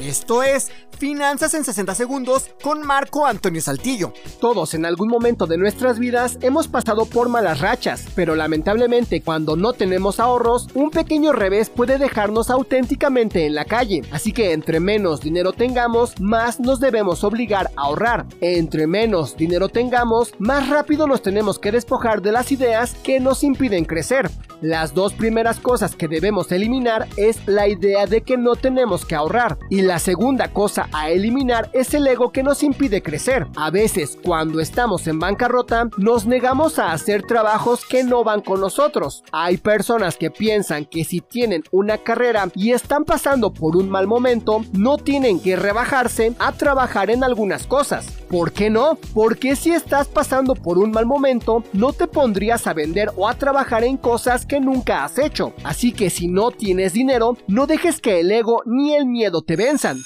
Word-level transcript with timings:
Esto 0.00 0.44
es 0.44 0.70
Finanzas 0.96 1.54
en 1.54 1.64
60 1.64 1.94
Segundos 1.94 2.50
con 2.62 2.86
Marco 2.86 3.26
Antonio 3.26 3.60
Saltillo. 3.60 4.12
Todos 4.40 4.74
en 4.74 4.84
algún 4.84 5.08
momento 5.08 5.46
de 5.46 5.58
nuestras 5.58 5.98
vidas 5.98 6.38
hemos 6.40 6.68
pasado 6.68 7.04
por 7.04 7.28
malas 7.28 7.60
rachas, 7.60 8.06
pero 8.14 8.36
lamentablemente 8.36 9.20
cuando 9.22 9.56
no 9.56 9.72
tenemos 9.72 10.20
ahorros, 10.20 10.68
un 10.74 10.90
pequeño 10.90 11.32
revés 11.32 11.68
puede 11.68 11.98
dejarnos 11.98 12.48
auténticamente 12.48 13.44
en 13.44 13.56
la 13.56 13.64
calle. 13.64 14.02
Así 14.12 14.32
que 14.32 14.52
entre 14.52 14.78
menos 14.78 15.20
dinero 15.20 15.52
tengamos, 15.52 16.20
más 16.20 16.60
nos 16.60 16.78
debemos 16.78 17.24
obligar 17.24 17.70
a 17.76 17.82
ahorrar. 17.82 18.26
Entre 18.40 18.86
menos 18.86 19.36
dinero 19.36 19.68
tengamos, 19.68 20.32
más 20.38 20.68
rápido 20.68 21.08
nos 21.08 21.22
tenemos 21.22 21.58
que 21.58 21.72
despojar 21.72 22.22
de 22.22 22.32
las 22.32 22.52
ideas 22.52 22.94
que 23.02 23.18
nos 23.18 23.42
impiden 23.42 23.84
crecer. 23.84 24.30
Las 24.60 24.92
dos 24.92 25.14
primeras 25.14 25.60
cosas 25.60 25.94
que 25.94 26.08
debemos 26.08 26.50
eliminar 26.50 27.06
es 27.16 27.46
la 27.46 27.68
idea 27.68 28.06
de 28.06 28.22
que 28.22 28.36
no 28.36 28.56
tenemos 28.56 29.04
que 29.04 29.14
ahorrar 29.14 29.56
y 29.70 29.82
la 29.82 30.00
segunda 30.00 30.48
cosa 30.48 30.88
a 30.92 31.10
eliminar 31.10 31.70
es 31.72 31.94
el 31.94 32.04
ego 32.08 32.32
que 32.32 32.42
nos 32.42 32.64
impide 32.64 33.00
crecer. 33.00 33.46
A 33.54 33.70
veces 33.70 34.18
cuando 34.20 34.58
estamos 34.58 35.06
en 35.06 35.20
bancarrota 35.20 35.88
nos 35.96 36.26
negamos 36.26 36.80
a 36.80 36.90
hacer 36.90 37.22
trabajos 37.22 37.84
que 37.84 38.02
no 38.02 38.24
van 38.24 38.40
con 38.40 38.60
nosotros. 38.60 39.22
Hay 39.30 39.58
personas 39.58 40.16
que 40.16 40.32
piensan 40.32 40.86
que 40.86 41.04
si 41.04 41.20
tienen 41.20 41.62
una 41.70 41.98
carrera 41.98 42.48
y 42.56 42.72
están 42.72 43.04
pasando 43.04 43.52
por 43.52 43.76
un 43.76 43.88
mal 43.88 44.08
momento 44.08 44.64
no 44.72 44.98
tienen 44.98 45.38
que 45.38 45.54
rebajarse 45.54 46.34
a 46.40 46.50
trabajar 46.50 47.10
en 47.10 47.22
algunas 47.22 47.64
cosas. 47.64 48.06
¿Por 48.28 48.52
qué 48.52 48.70
no? 48.70 48.98
Porque 49.14 49.54
si 49.54 49.70
estás 49.70 50.08
pasando 50.08 50.54
por 50.54 50.78
un 50.78 50.90
mal 50.90 51.06
momento 51.06 51.62
no 51.72 51.92
te 51.92 52.08
pondrías 52.08 52.66
a 52.66 52.74
vender 52.74 53.10
o 53.16 53.28
a 53.28 53.34
trabajar 53.34 53.84
en 53.84 53.96
cosas 53.96 54.47
que 54.48 54.58
nunca 54.58 55.04
has 55.04 55.18
hecho. 55.18 55.52
Así 55.62 55.92
que 55.92 56.10
si 56.10 56.26
no 56.26 56.50
tienes 56.50 56.94
dinero, 56.94 57.36
no 57.46 57.66
dejes 57.66 58.00
que 58.00 58.20
el 58.20 58.32
ego 58.32 58.62
ni 58.66 58.94
el 58.94 59.06
miedo 59.06 59.42
te 59.42 59.54
venzan. 59.54 59.98